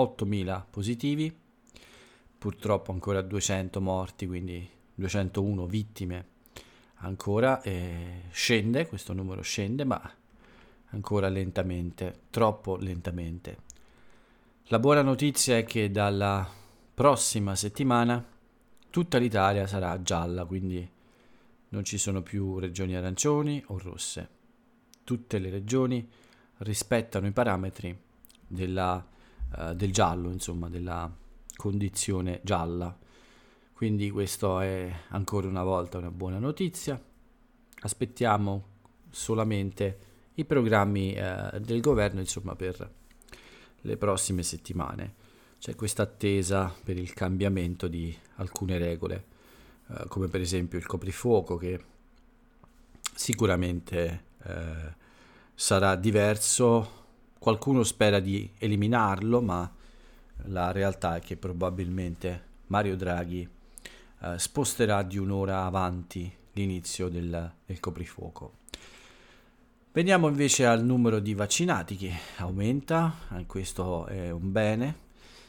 8.000 0.03 0.65
positivi, 0.71 1.35
purtroppo 2.39 2.93
ancora 2.93 3.23
200 3.23 3.81
morti, 3.81 4.27
quindi 4.27 4.69
201 4.95 5.67
vittime 5.67 6.27
ancora 7.03 7.61
eh, 7.63 8.23
scende, 8.31 8.87
questo 8.87 9.13
numero 9.13 9.43
scende, 9.43 9.85
ma 9.85 10.01
ancora 10.91 11.29
lentamente, 11.29 12.23
troppo 12.31 12.77
lentamente. 12.77 13.69
La 14.65 14.79
buona 14.79 15.03
notizia 15.03 15.57
è 15.57 15.65
che 15.65 15.91
dalla 15.91 16.49
prossima 16.95 17.55
settimana 17.55 18.25
tutta 18.91 19.19
l'Italia 19.19 19.67
sarà 19.67 20.01
gialla, 20.03 20.45
quindi 20.45 20.89
non 21.69 21.85
ci 21.85 21.99
sono 21.99 22.23
più 22.23 22.59
regioni 22.59 22.95
arancioni 22.97 23.63
o 23.69 23.79
rosse. 23.79 24.39
tutte 25.05 25.39
le 25.39 25.51
regioni 25.51 26.09
rispettano 26.59 27.27
i 27.27 27.33
parametri 27.33 27.97
della, 28.47 29.05
uh, 29.57 29.75
del 29.75 29.93
giallo, 29.93 30.31
insomma, 30.31 30.69
della 30.69 31.11
condizione 31.57 32.41
gialla. 32.43 32.97
Quindi 33.73 34.11
questo 34.11 34.61
è 34.61 34.93
ancora 35.09 35.47
una 35.47 35.63
volta 35.63 35.99
una 35.99 36.11
buona 36.11 36.39
notizia. 36.39 37.01
Aspettiamo 37.83 38.65
solamente 39.11 39.99
i 40.35 40.45
programmi 40.45 41.17
uh, 41.17 41.59
del 41.59 41.81
governo, 41.81 42.21
insomma, 42.21 42.55
per 42.55 42.93
le 43.81 43.97
prossime 43.97 44.43
settimane. 44.43 45.15
C'è 45.59 45.75
questa 45.75 46.03
attesa 46.03 46.75
per 46.83 46.97
il 46.97 47.13
cambiamento 47.13 47.89
di 47.89 48.17
alcune 48.37 48.79
regole, 48.79 49.25
uh, 49.87 50.09
come 50.09 50.29
per 50.29 50.41
esempio 50.41 50.79
il 50.79 50.87
coprifuoco 50.87 51.57
che 51.57 51.85
sicuramente 53.21 54.25
eh, 54.45 54.95
sarà 55.55 55.95
diverso. 55.97 57.00
Qualcuno 57.41 57.85
spera 57.85 58.21
di 58.21 58.51
eliminarlo, 58.59 59.41
ma 59.41 59.73
la 60.49 60.73
realtà 60.73 61.17
è 61.17 61.21
che 61.21 61.39
probabilmente 61.39 62.49
Mario 62.67 62.97
Draghi 62.97 63.49
eh, 64.21 64.39
sposterà 64.39 65.03
di 65.03 65.17
un'ora 65.17 65.65
avanti 65.65 66.31
l'inizio 66.53 67.09
del, 67.09 67.51
del 67.65 67.81
coprifuoco. 67.81 68.59
Veniamo 69.91 70.29
invece 70.29 70.67
al 70.67 70.85
numero 70.85 71.19
di 71.19 71.33
vaccinati 71.33 71.97
che 71.97 72.13
aumenta, 72.37 73.21
eh, 73.39 73.47
questo 73.47 74.05
è 74.05 74.31
un 74.31 74.53
bene, 74.53 74.95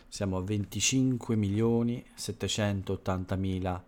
siamo 0.08 0.38
a 0.38 0.42
25 0.44 1.36
milioni 1.36 2.02
780 2.14 3.36
mila 3.36 3.84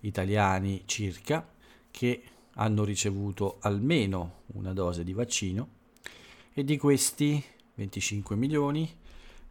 italiani 0.00 0.82
circa 0.84 1.48
che 1.90 2.22
hanno 2.56 2.84
ricevuto 2.84 3.56
almeno 3.60 4.42
una 4.48 4.74
dose 4.74 5.04
di 5.04 5.14
vaccino 5.14 5.75
e 6.58 6.64
di 6.64 6.78
questi 6.78 7.44
25 7.74 8.34
milioni, 8.34 8.90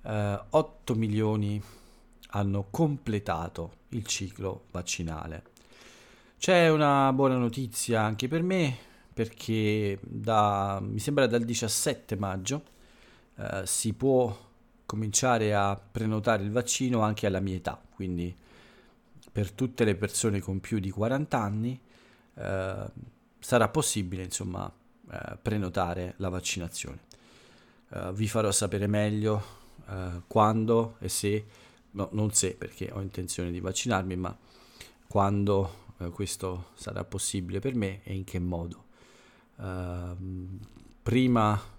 eh, 0.02 0.42
8 0.50 0.96
milioni 0.96 1.62
hanno 2.30 2.66
completato 2.72 3.74
il 3.90 4.08
ciclo 4.08 4.64
vaccinale. 4.72 5.44
C'è 6.40 6.68
una 6.70 7.14
buona 7.14 7.38
notizia 7.38 8.02
anche 8.02 8.28
per 8.28 8.42
me 8.42 8.76
perché 9.14 10.00
da, 10.02 10.80
mi 10.82 10.98
sembra 10.98 11.28
dal 11.28 11.44
17 11.44 12.16
maggio 12.16 12.64
eh, 13.36 13.62
si 13.68 13.94
può 13.94 14.36
cominciare 14.88 15.54
a 15.54 15.80
prenotare 15.80 16.42
il 16.42 16.50
vaccino 16.50 17.02
anche 17.02 17.28
alla 17.28 17.40
mia 17.40 17.58
età, 17.58 17.80
quindi 17.94 18.36
per 19.32 19.52
tutte 19.52 19.84
le 19.84 19.94
persone 19.94 20.40
con 20.40 20.60
più 20.60 20.80
di 20.80 20.90
40 20.90 21.40
anni 21.40 21.80
eh, 22.34 22.92
sarà 23.38 23.70
possibile 23.70 24.24
insomma 24.24 24.74
eh, 25.12 25.38
prenotare 25.42 26.16
la 26.18 26.30
vaccinazione. 26.30 27.00
Uh, 27.90 28.12
vi 28.12 28.28
farò 28.28 28.52
sapere 28.52 28.88
meglio 28.88 29.44
uh, 29.88 30.24
quando 30.26 30.96
e 31.00 31.10
se, 31.10 31.46
no, 31.92 32.10
non 32.14 32.34
se 32.34 32.56
perché 32.56 32.90
ho 32.92 33.00
intenzione 33.02 33.52
di 33.52 33.60
vaccinarmi, 33.60 34.16
ma 34.16 34.36
quando 35.08 35.84
uh, 35.98 36.10
questo 36.10 36.72
sarà 36.74 37.04
possibile 37.04 37.60
per 37.60 37.76
me 37.76 38.02
e 38.04 38.16
in 38.16 38.24
che 38.24 38.40
modo. 38.40 38.84
Ehm, 39.58 40.60
prima 41.02 41.74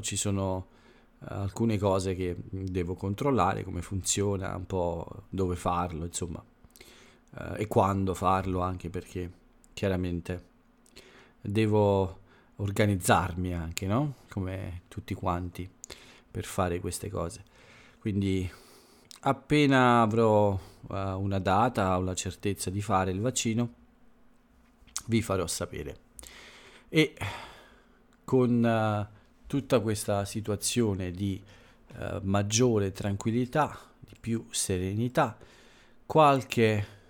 ci 0.00 0.16
sono 0.16 0.66
alcune 1.18 1.78
cose 1.78 2.14
che 2.14 2.34
devo 2.38 2.94
controllare, 2.94 3.62
come 3.62 3.80
funziona, 3.80 4.56
un 4.56 4.66
po' 4.66 5.06
dove 5.28 5.54
farlo, 5.54 6.04
insomma, 6.04 6.42
e 7.56 7.66
quando 7.68 8.14
farlo, 8.14 8.60
anche 8.60 8.90
perché 8.90 9.30
chiaramente 9.72 10.44
devo 11.42 12.21
organizzarmi 12.62 13.52
anche, 13.54 13.86
no? 13.86 14.14
Come 14.28 14.82
tutti 14.88 15.14
quanti 15.14 15.68
per 16.30 16.44
fare 16.44 16.80
queste 16.80 17.10
cose. 17.10 17.44
Quindi 17.98 18.50
appena 19.20 20.02
avrò 20.02 20.50
uh, 20.52 20.96
una 20.96 21.38
data 21.38 21.96
o 21.96 22.00
la 22.00 22.14
certezza 22.14 22.70
di 22.70 22.80
fare 22.80 23.10
il 23.10 23.20
vaccino, 23.20 23.74
vi 25.06 25.22
farò 25.22 25.46
sapere. 25.46 25.96
E 26.88 27.14
con 28.24 28.62
uh, 28.62 29.20
tutta 29.46 29.80
questa 29.80 30.24
situazione 30.24 31.10
di 31.10 31.42
uh, 31.98 32.20
maggiore 32.22 32.92
tranquillità, 32.92 33.78
di 33.98 34.14
più 34.18 34.46
serenità, 34.50 35.36
qualche 36.06 37.00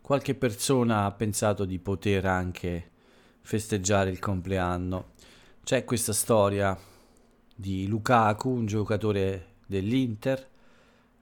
qualche 0.00 0.34
persona 0.34 1.04
ha 1.04 1.12
pensato 1.12 1.66
di 1.66 1.78
poter 1.78 2.24
anche 2.24 2.92
festeggiare 3.44 4.10
il 4.10 4.18
compleanno. 4.18 5.12
C'è 5.62 5.84
questa 5.84 6.14
storia 6.14 6.76
di 7.54 7.86
Lukaku, 7.86 8.48
un 8.48 8.66
giocatore 8.66 9.56
dell'Inter, 9.66 10.48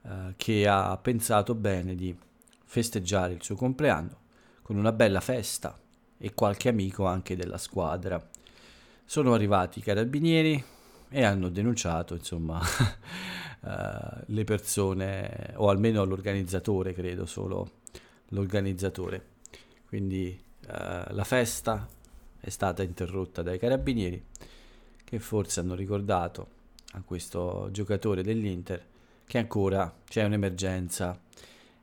eh, 0.03 0.33
che 0.37 0.67
ha 0.67 0.97
pensato 0.97 1.53
bene 1.53 1.95
di 1.95 2.17
festeggiare 2.63 3.33
il 3.33 3.43
suo 3.43 3.55
compleanno 3.55 4.21
con 4.61 4.77
una 4.77 4.93
bella 4.93 5.19
festa 5.19 5.77
e 6.17 6.33
qualche 6.33 6.69
amico 6.69 7.05
anche 7.05 7.35
della 7.35 7.57
squadra. 7.57 8.25
Sono 9.03 9.33
arrivati 9.33 9.79
i 9.79 9.81
carabinieri 9.83 10.63
e 11.09 11.23
hanno 11.23 11.49
denunciato, 11.49 12.15
insomma, 12.15 12.59
uh, 12.59 14.23
le 14.25 14.43
persone, 14.45 15.51
o 15.55 15.69
almeno 15.69 16.05
l'organizzatore, 16.05 16.93
credo 16.93 17.25
solo 17.25 17.81
l'organizzatore. 18.29 19.31
Quindi 19.85 20.41
eh, 20.67 21.03
la 21.09 21.23
festa 21.23 21.85
è 22.43 22.49
stata 22.49 22.83
interrotta 22.83 23.41
dai 23.41 23.57
carabinieri 23.57 24.21
che 25.01 25.19
forse 25.19 25.61
hanno 25.61 25.75
ricordato 25.75 26.47
a 26.95 27.01
questo 27.01 27.69
giocatore 27.71 28.21
dell'Inter 28.21 28.85
che 29.25 29.37
ancora 29.37 29.91
c'è 30.05 30.25
un'emergenza 30.25 31.17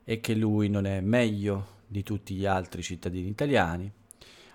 e 0.03 0.19
che 0.19 0.35
lui 0.35 0.69
non 0.69 0.85
è 0.85 1.01
meglio 1.01 1.79
di 1.87 2.03
tutti 2.03 2.35
gli 2.35 2.45
altri 2.45 2.83
cittadini 2.83 3.27
italiani. 3.27 3.91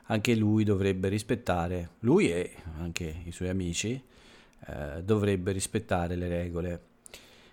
Anche 0.05 0.37
lui 0.37 0.62
dovrebbe 0.62 1.09
rispettare, 1.09 1.90
lui 2.01 2.31
e 2.31 2.55
anche 2.79 3.23
i 3.25 3.33
suoi 3.33 3.49
amici, 3.49 4.01
eh, 4.69 5.03
dovrebbe 5.03 5.51
rispettare 5.51 6.14
le 6.14 6.29
regole. 6.29 6.81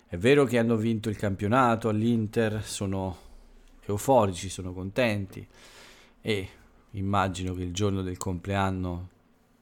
È 0.06 0.16
vero 0.16 0.44
che 0.44 0.58
hanno 0.58 0.76
vinto 0.76 1.08
il 1.08 1.16
campionato 1.16 1.88
all'Inter, 1.88 2.62
sono 2.64 3.18
euforici, 3.84 4.48
sono 4.48 4.72
contenti 4.72 5.44
e 6.20 6.48
immagino 6.94 7.54
che 7.54 7.62
il 7.62 7.72
giorno 7.72 8.02
del 8.02 8.16
compleanno 8.16 9.08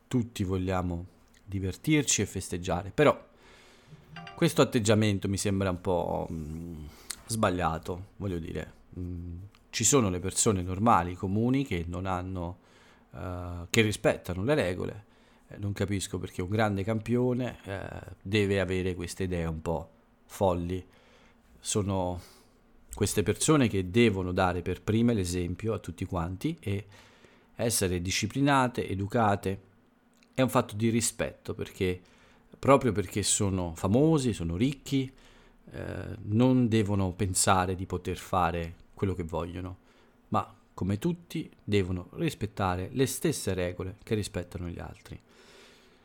tutti 0.08 0.44
vogliamo 0.44 1.06
divertirci 1.44 2.22
e 2.22 2.26
festeggiare, 2.26 2.90
però 2.90 3.30
questo 4.34 4.62
atteggiamento 4.62 5.28
mi 5.28 5.36
sembra 5.36 5.70
un 5.70 5.80
po' 5.80 6.26
mh, 6.28 6.34
mm, 6.34 6.84
sbagliato, 7.26 8.06
voglio 8.16 8.38
dire, 8.38 8.72
mh, 8.90 9.00
mm, 9.00 9.36
ci 9.70 9.84
sono 9.84 10.10
le 10.10 10.18
persone 10.18 10.62
normali, 10.62 11.14
comuni, 11.14 11.64
che 11.64 11.84
non 11.86 12.06
hanno, 12.06 12.58
uh, 13.10 13.66
che 13.70 13.80
rispettano 13.80 14.44
le 14.44 14.54
regole, 14.54 15.04
eh, 15.48 15.56
non 15.58 15.72
capisco 15.72 16.18
perché 16.18 16.42
un 16.42 16.50
grande 16.50 16.84
campione 16.84 17.58
eh, 17.64 17.88
deve 18.20 18.60
avere 18.60 18.94
queste 18.94 19.24
idee 19.24 19.46
un 19.46 19.62
po' 19.62 19.90
folli, 20.26 20.84
sono 21.58 22.20
queste 22.94 23.22
persone 23.22 23.68
che 23.68 23.90
devono 23.90 24.32
dare 24.32 24.60
per 24.60 24.82
prime 24.82 25.14
l'esempio 25.14 25.72
a 25.72 25.78
tutti 25.78 26.04
quanti 26.04 26.56
e 26.60 26.86
essere 27.56 28.00
disciplinate, 28.00 28.88
educate, 28.88 29.60
è 30.34 30.42
un 30.42 30.48
fatto 30.48 30.74
di 30.74 30.88
rispetto 30.88 31.54
perché 31.54 32.00
proprio 32.58 32.92
perché 32.92 33.22
sono 33.22 33.74
famosi, 33.74 34.32
sono 34.32 34.56
ricchi, 34.56 35.12
eh, 35.72 36.16
non 36.24 36.68
devono 36.68 37.12
pensare 37.12 37.74
di 37.74 37.86
poter 37.86 38.16
fare 38.16 38.74
quello 38.94 39.14
che 39.14 39.24
vogliono, 39.24 39.78
ma 40.28 40.54
come 40.74 40.98
tutti 40.98 41.50
devono 41.62 42.08
rispettare 42.12 42.88
le 42.92 43.06
stesse 43.06 43.52
regole 43.54 43.96
che 44.02 44.14
rispettano 44.14 44.68
gli 44.68 44.78
altri. 44.78 45.20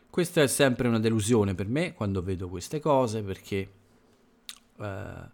Questa 0.09 0.41
è 0.41 0.47
sempre 0.47 0.87
una 0.87 0.99
delusione 0.99 1.53
per 1.53 1.67
me 1.67 1.93
quando 1.93 2.23
vedo 2.23 2.47
queste 2.49 2.79
cose 2.79 3.21
perché 3.21 3.69
eh, 4.79 5.29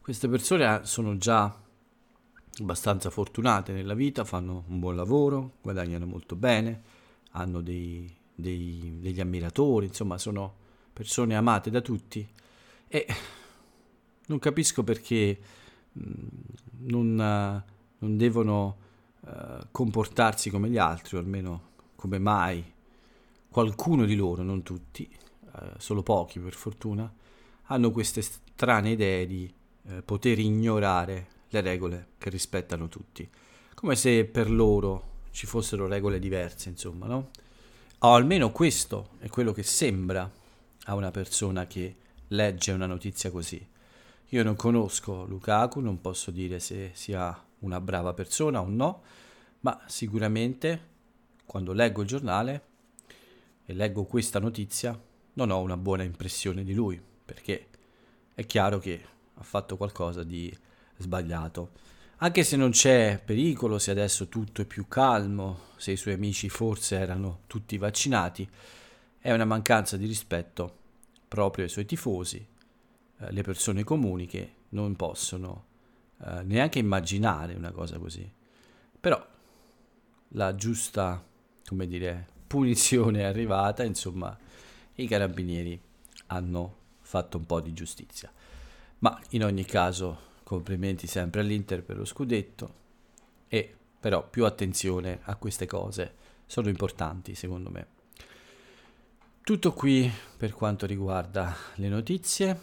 queste 0.00 0.28
persone 0.28 0.80
sono 0.84 1.16
già 1.16 1.58
abbastanza 2.60 3.10
fortunate 3.10 3.72
nella 3.72 3.94
vita, 3.94 4.24
fanno 4.24 4.64
un 4.68 4.78
buon 4.78 4.96
lavoro, 4.96 5.52
guadagnano 5.62 6.06
molto 6.06 6.36
bene, 6.36 6.82
hanno 7.32 7.60
dei, 7.60 8.12
dei, 8.34 8.98
degli 9.00 9.20
ammiratori, 9.20 9.86
insomma 9.86 10.18
sono 10.18 10.54
persone 10.92 11.36
amate 11.36 11.70
da 11.70 11.80
tutti. 11.80 12.26
E 12.88 13.06
non 14.26 14.38
capisco 14.38 14.82
perché 14.82 15.38
non, 15.92 17.14
non 17.98 18.16
devono 18.16 18.76
uh, 19.20 19.30
comportarsi 19.70 20.50
come 20.50 20.68
gli 20.68 20.78
altri, 20.78 21.16
o 21.16 21.20
almeno 21.20 21.62
come 21.96 22.18
mai 22.18 22.64
qualcuno 23.48 24.04
di 24.04 24.16
loro, 24.16 24.42
non 24.42 24.62
tutti, 24.62 25.08
uh, 25.52 25.58
solo 25.78 26.02
pochi 26.02 26.38
per 26.38 26.54
fortuna, 26.54 27.12
hanno 27.70 27.90
queste 27.90 28.22
strane 28.22 28.90
idee 28.90 29.26
di 29.26 29.52
eh, 29.88 30.02
poter 30.02 30.38
ignorare 30.38 31.28
le 31.48 31.60
regole 31.60 32.08
che 32.18 32.30
rispettano 32.30 32.88
tutti, 32.88 33.28
come 33.74 33.96
se 33.96 34.24
per 34.24 34.50
loro 34.50 35.16
ci 35.30 35.46
fossero 35.46 35.86
regole 35.86 36.18
diverse, 36.18 36.68
insomma, 36.68 37.06
no? 37.06 37.30
O 38.00 38.14
almeno 38.14 38.52
questo 38.52 39.10
è 39.18 39.28
quello 39.28 39.52
che 39.52 39.62
sembra 39.62 40.30
a 40.84 40.94
una 40.94 41.10
persona 41.10 41.66
che 41.66 41.96
legge 42.28 42.72
una 42.72 42.86
notizia 42.86 43.30
così. 43.30 43.66
Io 44.28 44.42
non 44.42 44.56
conosco 44.56 45.24
Lukaku, 45.24 45.80
non 45.80 46.00
posso 46.00 46.30
dire 46.30 46.60
se 46.60 46.90
sia 46.94 47.44
una 47.60 47.80
brava 47.80 48.12
persona 48.12 48.60
o 48.60 48.68
no, 48.68 49.02
ma 49.60 49.80
sicuramente 49.86 50.86
quando 51.44 51.72
leggo 51.72 52.02
il 52.02 52.08
giornale 52.08 52.62
e 53.64 53.72
leggo 53.72 54.04
questa 54.04 54.38
notizia 54.38 54.98
non 55.34 55.50
ho 55.50 55.60
una 55.60 55.76
buona 55.76 56.02
impressione 56.02 56.62
di 56.62 56.74
lui, 56.74 57.00
perché 57.24 57.66
è 58.34 58.44
chiaro 58.46 58.78
che 58.78 59.04
ha 59.34 59.42
fatto 59.42 59.76
qualcosa 59.76 60.22
di 60.22 60.54
sbagliato. 60.98 61.70
Anche 62.18 62.42
se 62.42 62.56
non 62.56 62.70
c'è 62.70 63.20
pericolo, 63.24 63.78
se 63.78 63.90
adesso 63.90 64.28
tutto 64.28 64.62
è 64.62 64.64
più 64.64 64.88
calmo, 64.88 65.66
se 65.76 65.92
i 65.92 65.96
suoi 65.96 66.14
amici 66.14 66.48
forse 66.48 66.96
erano 66.96 67.40
tutti 67.46 67.78
vaccinati, 67.78 68.48
è 69.18 69.32
una 69.32 69.44
mancanza 69.44 69.96
di 69.96 70.06
rispetto 70.06 70.76
proprio 71.28 71.64
ai 71.64 71.70
suoi 71.70 71.86
tifosi, 71.86 72.44
eh, 73.18 73.32
le 73.32 73.42
persone 73.42 73.84
comuni 73.84 74.26
che 74.26 74.52
non 74.70 74.96
possono 74.96 75.66
eh, 76.24 76.42
neanche 76.42 76.78
immaginare 76.78 77.54
una 77.54 77.70
cosa 77.70 77.98
così. 77.98 78.28
Però 79.00 79.24
la 80.32 80.54
giusta, 80.54 81.24
come 81.66 81.86
dire, 81.86 82.26
punizione 82.46 83.20
è 83.22 83.24
arrivata, 83.24 83.84
insomma, 83.84 84.36
i 84.94 85.06
carabinieri 85.06 85.80
hanno 86.26 86.76
fatto 87.00 87.38
un 87.38 87.46
po' 87.46 87.60
di 87.60 87.72
giustizia. 87.72 88.32
Ma 89.00 89.18
in 89.30 89.44
ogni 89.44 89.64
caso, 89.64 90.26
complimenti 90.48 91.06
sempre 91.06 91.42
all'Inter 91.42 91.82
per 91.82 91.98
lo 91.98 92.06
scudetto 92.06 92.74
e 93.48 93.74
però 94.00 94.26
più 94.26 94.46
attenzione 94.46 95.20
a 95.24 95.36
queste 95.36 95.66
cose, 95.66 96.14
sono 96.46 96.70
importanti 96.70 97.34
secondo 97.34 97.68
me. 97.68 97.86
Tutto 99.42 99.74
qui 99.74 100.10
per 100.38 100.54
quanto 100.54 100.86
riguarda 100.86 101.54
le 101.74 101.88
notizie. 101.88 102.60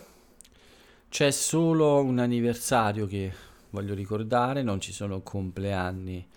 C'è 1.09 1.29
solo 1.29 2.01
un 2.01 2.17
anniversario 2.17 3.05
che 3.05 3.31
voglio 3.69 3.93
ricordare, 3.93 4.63
non 4.63 4.81
ci 4.81 4.91
sono 4.91 5.21
compleanni 5.21 6.27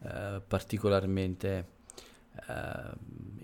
eh, 0.00 0.42
particolarmente 0.46 1.66
eh, 2.48 2.90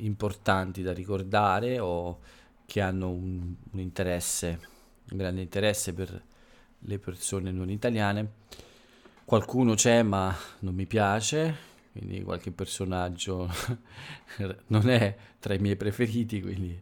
importanti 0.03 0.83
da 0.83 0.93
ricordare 0.93 1.79
o 1.79 2.21
che 2.67 2.83
hanno 2.83 3.09
un, 3.09 3.55
un 3.71 3.81
interesse, 3.81 4.61
un 5.13 5.17
grande 5.17 5.41
interesse 5.41 5.95
per 5.95 6.33
le 6.85 6.99
persone 6.99 7.51
non 7.51 7.71
italiane. 7.71 8.43
Qualcuno 9.25 9.75
c'è 9.75 10.03
ma 10.03 10.35
non 10.61 10.75
mi 10.75 10.87
piace, 10.87 11.57
quindi 11.93 12.23
qualche 12.23 12.51
personaggio 12.51 13.49
non 14.69 14.89
è 14.89 15.17
tra 15.39 15.55
i 15.55 15.59
miei 15.59 15.77
preferiti, 15.77 16.41
quindi 16.41 16.81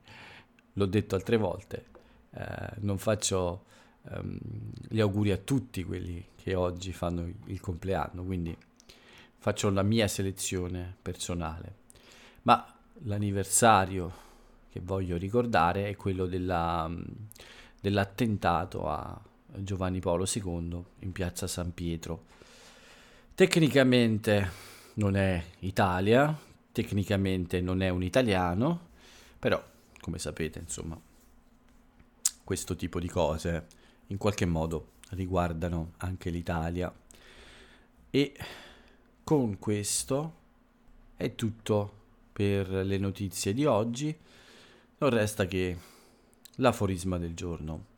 l'ho 0.74 0.86
detto 0.86 1.14
altre 1.14 1.36
volte. 1.36 1.86
Eh, 2.30 2.76
non 2.80 2.98
faccio 2.98 3.64
um, 4.02 4.38
gli 4.88 5.00
auguri 5.00 5.30
a 5.30 5.36
tutti 5.36 5.84
quelli 5.84 6.28
che 6.34 6.54
oggi 6.54 6.92
fanno 6.92 7.30
il 7.46 7.60
compleanno, 7.60 8.24
quindi 8.24 8.56
faccio 9.38 9.70
la 9.70 9.82
mia 9.82 10.08
selezione 10.08 10.96
personale. 11.00 11.80
Ma 12.42 12.66
l'anniversario 13.04 14.30
che 14.70 14.80
voglio 14.82 15.16
ricordare 15.16 15.88
è 15.88 15.96
quello 15.96 16.26
della, 16.26 16.90
dell'attentato 17.80 18.88
a 18.88 19.20
Giovanni 19.56 20.00
Paolo 20.00 20.26
II 20.32 20.84
in 21.00 21.12
piazza 21.12 21.46
San 21.46 21.74
Pietro. 21.74 22.24
Tecnicamente 23.34 24.50
non 24.94 25.16
è 25.16 25.42
Italia, 25.60 26.36
tecnicamente 26.72 27.60
non 27.60 27.82
è 27.82 27.88
un 27.88 28.02
italiano, 28.02 28.88
però 29.38 29.62
come 30.00 30.18
sapete 30.18 30.58
insomma 30.58 31.00
questo 32.44 32.74
tipo 32.76 32.98
di 32.98 33.08
cose 33.08 33.66
in 34.08 34.18
qualche 34.18 34.44
modo 34.44 34.92
riguardano 35.10 35.92
anche 35.98 36.30
l'Italia. 36.30 36.92
E 38.10 38.34
con 39.24 39.58
questo 39.58 40.40
è 41.16 41.34
tutto 41.34 42.00
per 42.32 42.68
le 42.68 42.98
notizie 42.98 43.54
di 43.54 43.64
oggi. 43.64 44.16
Non 44.98 45.10
resta 45.10 45.46
che 45.46 45.78
l'aforisma 46.56 47.18
del 47.18 47.34
giorno 47.34 47.90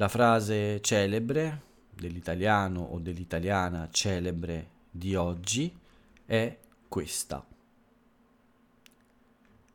la 0.00 0.06
frase 0.06 0.80
celebre 0.80 1.62
dell'italiano 1.92 2.80
o 2.82 3.00
dell'italiana 3.00 3.88
celebre 3.90 4.70
di 4.92 5.16
oggi 5.16 5.76
è 6.24 6.56
questa. 6.86 7.44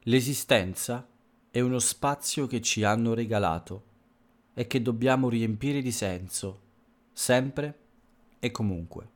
L'esistenza 0.04 1.06
è 1.52 1.60
uno 1.60 1.80
spazio 1.80 2.48
che 2.48 2.62
ci 2.62 2.86
hanno 2.86 3.14
regalato 3.14 3.84
e 4.54 4.66
che 4.66 4.82
dobbiamo 4.82 5.28
riempire 5.28 5.82
di 5.82 5.92
senso, 5.92 6.60
sempre 7.12 7.80
e 8.40 8.50
comunque. 8.50 9.08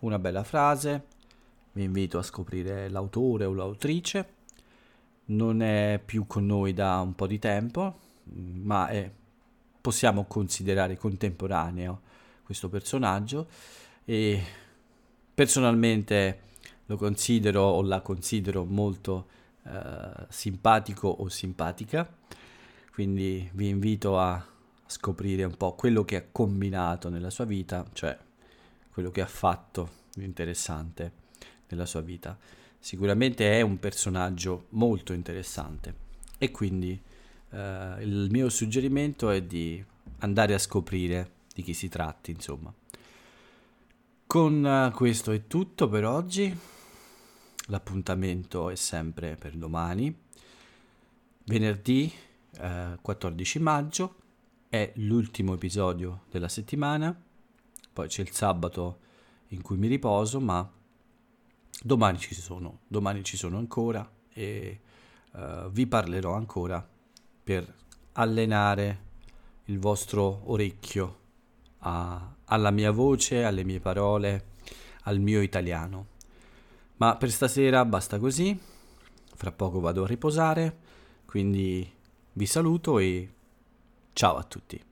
Una 0.00 0.18
bella 0.18 0.44
frase, 0.44 1.06
vi 1.72 1.84
invito 1.84 2.18
a 2.18 2.22
scoprire 2.22 2.90
l'autore 2.90 3.46
o 3.46 3.54
l'autrice, 3.54 4.34
non 5.26 5.62
è 5.62 5.98
più 6.04 6.26
con 6.26 6.44
noi 6.44 6.74
da 6.74 7.00
un 7.00 7.14
po' 7.14 7.26
di 7.26 7.38
tempo, 7.38 8.04
ma 8.34 8.88
è, 8.88 9.10
possiamo 9.80 10.24
considerare 10.24 10.96
contemporaneo 10.96 12.00
questo 12.42 12.68
personaggio 12.68 13.48
e 14.04 14.42
personalmente 15.34 16.40
lo 16.86 16.96
considero 16.96 17.62
o 17.62 17.82
la 17.82 18.00
considero 18.00 18.64
molto 18.64 19.26
eh, 19.64 20.26
simpatico 20.28 21.08
o 21.08 21.28
simpatica, 21.28 22.08
quindi 22.92 23.48
vi 23.52 23.68
invito 23.68 24.18
a 24.18 24.44
scoprire 24.86 25.44
un 25.44 25.56
po' 25.56 25.74
quello 25.74 26.04
che 26.04 26.16
ha 26.16 26.24
combinato 26.30 27.08
nella 27.08 27.30
sua 27.30 27.44
vita, 27.44 27.84
cioè 27.92 28.16
quello 28.92 29.10
che 29.10 29.20
ha 29.20 29.26
fatto 29.26 30.04
di 30.14 30.24
interessante 30.24 31.12
nella 31.68 31.86
sua 31.86 32.00
vita. 32.00 32.38
Sicuramente 32.78 33.58
è 33.58 33.60
un 33.62 33.78
personaggio 33.78 34.66
molto 34.70 35.12
interessante 35.12 35.94
e 36.38 36.50
quindi 36.52 36.98
Uh, 37.48 38.00
il 38.00 38.26
mio 38.30 38.48
suggerimento 38.48 39.30
è 39.30 39.40
di 39.42 39.82
andare 40.18 40.52
a 40.52 40.58
scoprire 40.58 41.30
di 41.54 41.62
chi 41.62 41.74
si 41.74 41.88
tratti, 41.88 42.32
insomma. 42.32 42.72
Con 44.26 44.64
uh, 44.64 44.94
questo 44.94 45.30
è 45.30 45.46
tutto 45.46 45.88
per 45.88 46.04
oggi. 46.04 46.56
L'appuntamento 47.68 48.68
è 48.70 48.74
sempre 48.74 49.36
per 49.36 49.56
domani. 49.56 50.14
Venerdì 51.44 52.12
uh, 52.58 52.98
14 53.00 53.58
maggio 53.60 54.14
è 54.68 54.92
l'ultimo 54.96 55.54
episodio 55.54 56.22
della 56.30 56.48
settimana. 56.48 57.16
Poi 57.92 58.08
c'è 58.08 58.22
il 58.22 58.32
sabato 58.32 58.98
in 59.48 59.62
cui 59.62 59.76
mi 59.76 59.86
riposo, 59.86 60.40
ma 60.40 60.68
domani 61.80 62.18
ci 62.18 62.34
sono, 62.34 62.80
domani 62.88 63.22
ci 63.22 63.36
sono 63.36 63.58
ancora 63.58 64.08
e 64.32 64.80
vi 65.70 65.86
parlerò 65.86 66.32
ancora 66.32 66.86
per 67.46 67.72
allenare 68.14 69.04
il 69.66 69.78
vostro 69.78 70.50
orecchio 70.50 71.18
a, 71.78 72.34
alla 72.46 72.72
mia 72.72 72.90
voce, 72.90 73.44
alle 73.44 73.62
mie 73.62 73.78
parole, 73.78 74.46
al 75.02 75.20
mio 75.20 75.40
italiano. 75.40 76.06
Ma 76.96 77.14
per 77.14 77.30
stasera 77.30 77.84
basta 77.84 78.18
così, 78.18 78.58
fra 79.32 79.52
poco 79.52 79.78
vado 79.78 80.02
a 80.02 80.08
riposare, 80.08 80.76
quindi 81.24 81.88
vi 82.32 82.46
saluto 82.46 82.98
e 82.98 83.32
ciao 84.12 84.34
a 84.34 84.42
tutti. 84.42 84.82